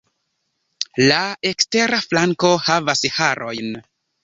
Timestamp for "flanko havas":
2.07-3.07